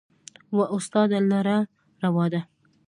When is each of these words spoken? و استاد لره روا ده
و 0.55 0.57
استاد 0.75 1.11
لره 1.31 1.57
روا 2.03 2.25
ده 2.33 2.41